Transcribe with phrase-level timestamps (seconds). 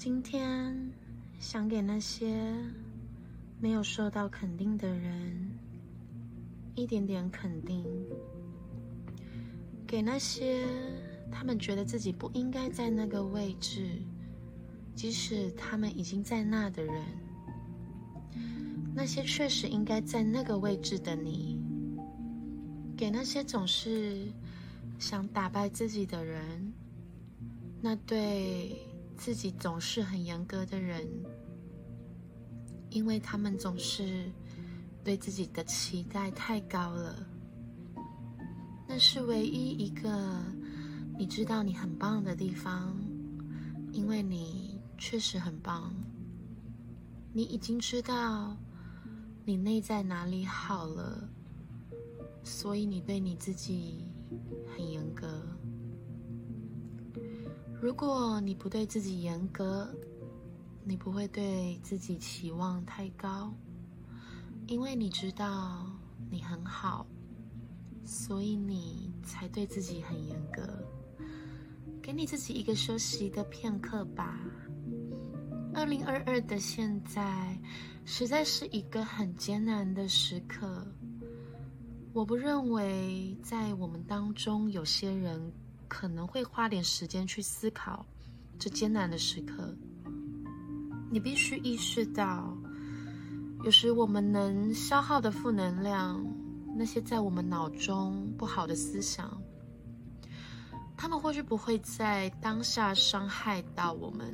[0.00, 0.74] 今天
[1.38, 2.56] 想给那些
[3.60, 5.50] 没有受到肯定的人
[6.74, 7.84] 一点点肯定，
[9.86, 10.64] 给那些
[11.30, 13.90] 他们觉得自己不应该在那个位置，
[14.94, 17.04] 即使他们已经在那的人，
[18.94, 21.60] 那些确实应该在那个位置的你，
[22.96, 24.32] 给那些总是
[24.98, 26.72] 想打败自己的人，
[27.82, 28.86] 那对。
[29.20, 31.06] 自己总是很严格的人，
[32.88, 34.32] 因为他们总是
[35.04, 37.14] 对自己的期待太高了。
[38.88, 40.42] 那是唯一一个
[41.18, 42.96] 你知道你很棒的地方，
[43.92, 45.94] 因为你确实很棒。
[47.34, 48.56] 你已经知道
[49.44, 51.28] 你内在哪里好了，
[52.42, 54.02] 所以你对你自己
[57.82, 59.88] 如果你不对自己严格，
[60.84, 63.54] 你不会对自己期望太高，
[64.66, 65.90] 因为你知道
[66.30, 67.06] 你很好，
[68.04, 70.62] 所以你才对自己很严格。
[72.02, 74.38] 给你自己一个休息的片刻吧。
[75.72, 77.58] 二零二二的现在，
[78.04, 80.86] 实在是一个很艰难的时刻。
[82.12, 85.50] 我不认为在我们当中有些人。
[85.90, 88.06] 可能会花点时间去思考
[88.60, 89.74] 这艰难的时刻。
[91.10, 92.56] 你必须意识到，
[93.64, 96.24] 有时我们能消耗的负能量，
[96.76, 99.42] 那些在我们脑中不好的思想，
[100.96, 104.32] 他们或许不会在当下伤害到我们，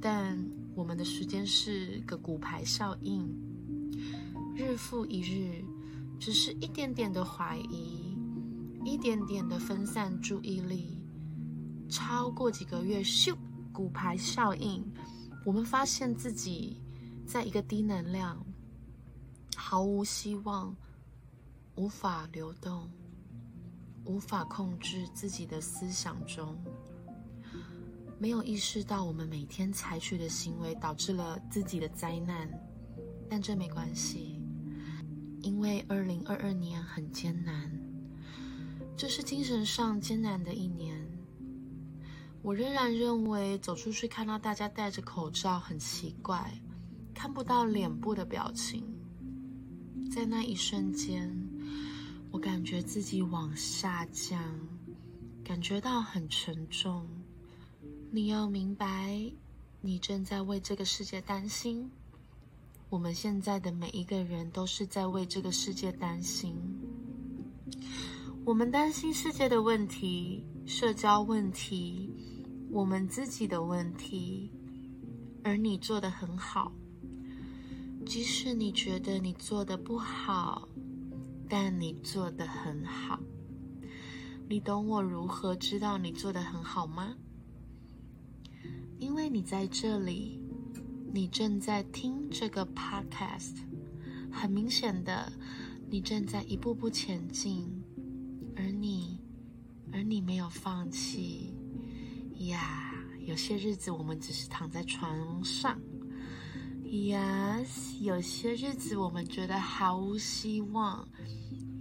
[0.00, 0.38] 但
[0.76, 3.28] 我们的时间是个骨牌效应，
[4.54, 5.64] 日复一日，
[6.20, 8.16] 只是一点点的怀疑。
[8.88, 10.98] 一点点的分散注意力，
[11.90, 13.36] 超过几个月，咻，
[13.70, 14.82] 骨牌效应，
[15.44, 16.80] 我们发现自己
[17.26, 18.42] 在一个低能量、
[19.54, 20.74] 毫无希望、
[21.76, 22.90] 无法流动、
[24.06, 26.56] 无法控制自己的思想中，
[28.18, 32.48] 没有意识到我们每天采取的行为导致了自己的灾难，
[33.28, 34.40] 但这没关系，
[35.42, 37.77] 因为二零二二年很艰难。
[38.98, 41.00] 这是精神上艰难的一年，
[42.42, 46.60] 我仍然认为走出去看到大家戴着口罩很奇怪，
[47.14, 48.82] 看不到脸部的表情。
[50.12, 51.32] 在那一瞬间，
[52.32, 54.42] 我感觉自己往下降，
[55.44, 57.08] 感觉到很沉重。
[58.10, 59.30] 你要明白，
[59.80, 61.88] 你正在为这个世界担心。
[62.90, 66.56] 我们现在的每一个人都是在为这个世界担心。
[68.48, 72.10] 我们担心世界的问题、社交问题、
[72.70, 74.50] 我们自己的问题，
[75.44, 76.72] 而你做的很好。
[78.06, 80.66] 即使你觉得你做的不好，
[81.46, 83.20] 但你做的很好。
[84.48, 87.16] 你懂我如何知道你做的很好吗？
[88.98, 90.40] 因为你在这里，
[91.12, 93.56] 你正在听这个 podcast，
[94.32, 95.30] 很明显的，
[95.90, 97.77] 你正在一步步前进。
[98.58, 99.16] 而你，
[99.92, 101.54] 而你没有放弃
[102.38, 102.92] 呀。
[103.20, 105.78] 有些日子我们只是躺在床上
[106.82, 108.00] ，yes。
[108.00, 111.06] 有些日子我们觉得毫无希望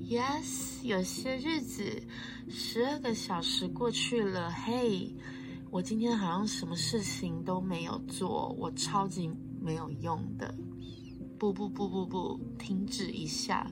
[0.00, 0.84] ，yes。
[0.84, 2.02] 有些日子
[2.50, 5.14] 十二个小时过去了，嘿，
[5.70, 9.30] 我今天好像什么事情都没有做，我超级
[9.62, 10.54] 没有用的。
[11.38, 13.70] 不不不不不，停止一下，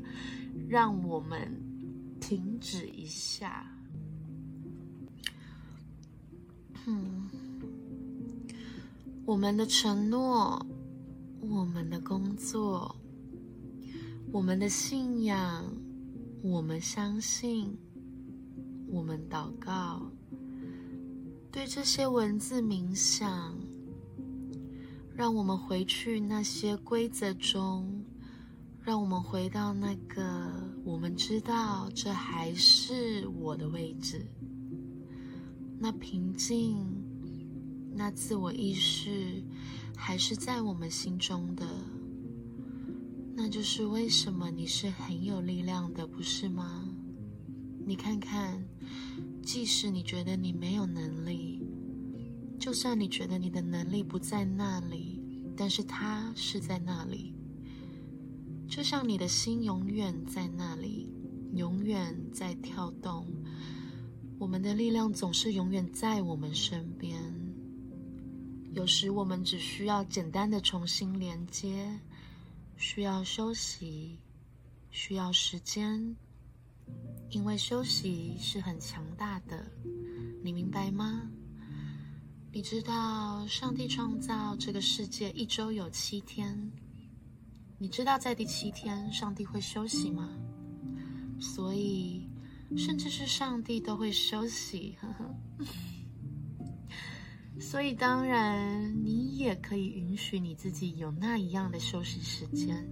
[0.69, 1.61] 让我们。
[2.27, 3.71] 停止一下。
[6.87, 7.29] 嗯，
[9.27, 10.65] 我们的承诺，
[11.43, 12.97] 我们的工作，
[14.33, 15.71] 我们的信仰，
[16.43, 17.77] 我们相信，
[18.89, 20.11] 我们祷告，
[21.53, 23.55] 对这些文字冥想，
[25.15, 28.03] 让我们回去那些规则中。
[28.81, 34.25] 让我们回到那个我们知道这还是我的位置，
[35.79, 36.77] 那平静，
[37.95, 39.43] 那自我意识
[39.97, 41.67] 还是在我们心中的。
[43.35, 46.87] 那就是为什么你是很有力量的，不是吗？
[47.87, 48.63] 你看看，
[49.43, 51.67] 即使你觉得你没有能力，
[52.59, 55.21] 就算你觉得你的能力不在那里，
[55.57, 57.34] 但是它是在那里。
[58.75, 61.09] 就像你的心永远在那里，
[61.53, 63.25] 永远在跳动。
[64.37, 67.23] 我们的力量总是永远在我们身边。
[68.73, 71.89] 有时我们只需要简单的重新连接，
[72.77, 74.19] 需要休息，
[74.91, 76.17] 需要时间，
[77.31, 79.65] 因为休息是很强大的，
[80.43, 81.31] 你明白吗？
[82.53, 86.73] 你知道上帝创造这个世界一周有七天，
[87.79, 90.31] 你知道在第七天上帝会休息吗？
[91.41, 92.31] 所以，
[92.77, 95.35] 甚至是上帝都会休息，呵呵。
[97.61, 102.89] 所以，当然，你也可以允许你自己有那一样的休息时间，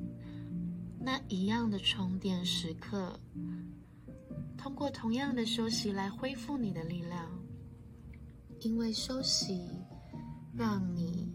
[1.01, 3.19] 那一样的充电时刻，
[4.57, 7.31] 通过同样的休息来恢复你的力量。
[8.61, 9.69] 因为休息
[10.55, 11.29] 让你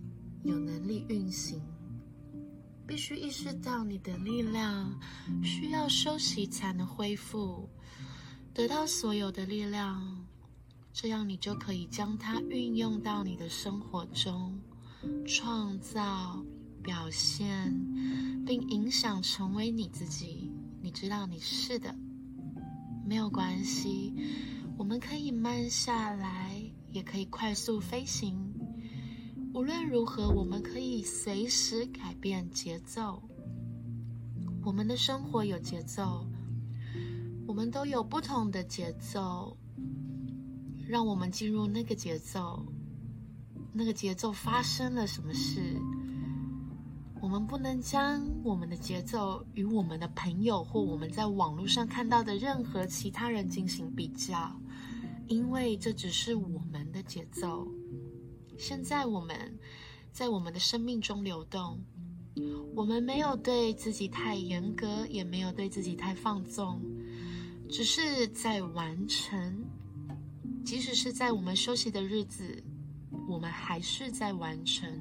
[0.43, 1.61] 有能力运行，
[2.87, 4.97] 必须意识到你的力量
[5.43, 7.69] 需要休息才能恢复，
[8.53, 10.25] 得到所有的力量。
[10.93, 14.57] 这样，你就可以将它运用到你的生活中，
[15.27, 16.43] 创造、
[16.81, 17.71] 表现，
[18.45, 20.49] 并影响成为你自己。
[20.81, 21.93] 你知道你是的，
[23.05, 24.13] 没有关系。
[24.77, 28.53] 我们可以慢下来，也可以快速飞行。
[29.53, 33.21] 无论如何，我们可以随时改变节奏。
[34.63, 36.27] 我们的生活有节奏，
[37.47, 39.57] 我们都有不同的节奏。
[40.87, 42.65] 让我们进入那个节奏，
[43.73, 45.77] 那个节奏发生了什么事？
[47.19, 54.55] 我们不能将我们的节奏与我们的朋友或我们在网络上看到的任何其他人进行比较，
[55.27, 57.67] 因为这只是我们的节奏。
[58.57, 59.57] 现在我们
[60.11, 61.79] 在我们的生命中流动，
[62.75, 66.81] 我们没有对自己太严格，也没有对自己太放纵，
[67.69, 69.65] 只是在完成。
[70.65, 72.61] 即使是在我们休息的日子，
[73.29, 74.91] 我们还是在完成。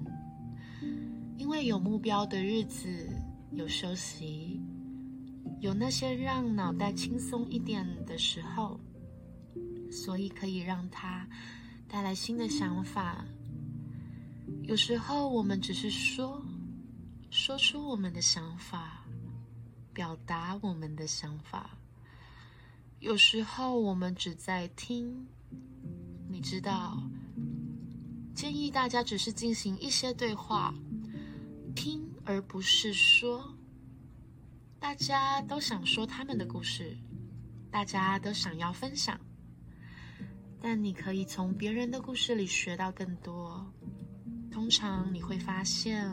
[1.36, 3.08] 因为有目标的日子，
[3.50, 4.60] 有休息，
[5.60, 8.78] 有那些让脑袋轻松一点的时候，
[9.90, 11.28] 所以可以让它
[11.88, 13.24] 带来新的想法。
[14.66, 16.44] 有时候我们只是说，
[17.30, 19.04] 说出我们的想法，
[19.94, 21.70] 表达我们的想法。
[22.98, 25.24] 有时候我们只在听。
[26.28, 27.00] 你知道，
[28.34, 30.74] 建议大家只是进行一些对话，
[31.76, 33.54] 听而不是说。
[34.80, 36.98] 大家都想说他们的故事，
[37.70, 39.18] 大家都想要分享，
[40.60, 43.64] 但你可以从别人的故事里学到更多。
[44.56, 46.10] 通常你会发现，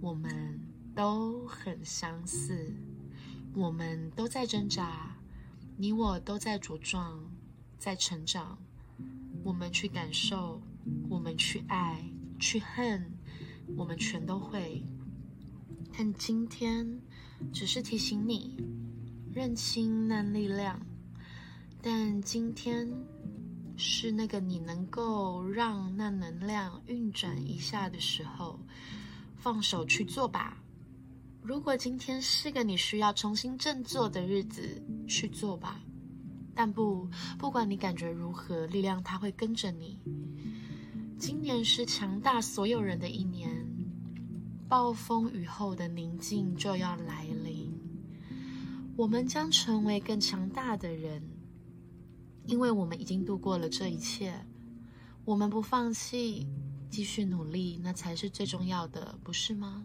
[0.00, 0.58] 我们
[0.96, 2.74] 都很相似，
[3.54, 5.16] 我们都在挣扎，
[5.76, 7.20] 你我都在茁壮，
[7.78, 8.58] 在成长。
[9.44, 10.60] 我们去感受，
[11.08, 12.04] 我们去爱，
[12.40, 13.12] 去恨，
[13.76, 14.82] 我们全都会。
[15.96, 17.00] 但今天
[17.52, 18.56] 只是提醒你，
[19.32, 20.84] 认清那力量。
[21.80, 22.92] 但今天
[23.78, 28.58] 是那个你能够让那能量运转一下的时候，
[29.36, 30.58] 放手去做吧。
[31.40, 35.80] 如果今天是个你需要重新振作的日子，去做吧。
[36.56, 37.08] 但不，
[37.38, 39.96] 不管你感觉如何，力量它会跟着你。
[41.16, 43.64] 今年是强大所有人的一年，
[44.68, 47.72] 暴风雨后的宁静就要来临。
[48.96, 51.22] 我们将成为更强大的人，
[52.48, 54.34] 因为我们已经度过了这一切。
[55.24, 56.44] 我们不放弃，
[56.90, 59.84] 继续努力，那才是最重要的，不是吗？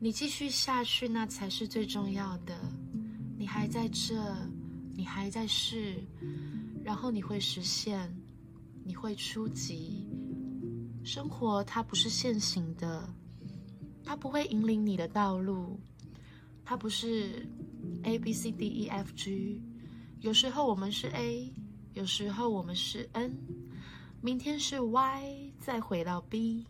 [0.00, 2.58] 你继续下去，那才是最重要的。
[3.38, 4.34] 你还在这。
[4.96, 5.96] 你还在试，
[6.84, 8.16] 然后你会实现，
[8.84, 10.06] 你会初级。
[11.02, 13.12] 生活它不是线性的，
[14.04, 15.80] 它不会引领你的道路，
[16.64, 17.44] 它不是
[18.04, 19.60] A B C D E F G。
[20.20, 21.52] 有时候我们是 A，
[21.92, 23.38] 有时候我们是 N，
[24.20, 26.66] 明天是 Y，再回到 B。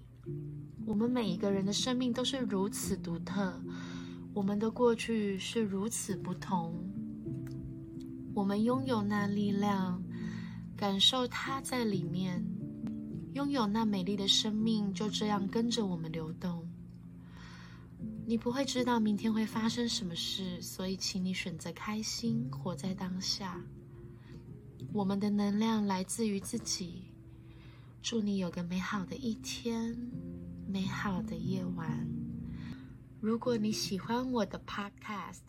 [0.87, 3.61] 我们每一个人的生命都是如此独特，
[4.33, 6.75] 我们的过去是如此不同。
[8.35, 10.03] 我们拥有那力量，
[10.77, 12.45] 感受它在里面，
[13.35, 16.64] 拥有那美丽的生命，就这样跟着我们流动。
[18.27, 23.63] 你不会知道明天会发生什么事，所以请你选择开心，活在当下。
[24.93, 27.05] 我们的能量来自于自己。
[28.03, 29.97] 祝你有个美好的一天，
[30.67, 32.07] 美好的夜晚。
[33.21, 35.41] 如果你喜欢我的 Podcast。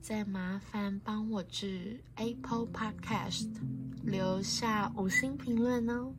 [0.00, 3.50] 再麻烦帮我至 Apple Podcast
[4.02, 6.14] 留下五星评论哦。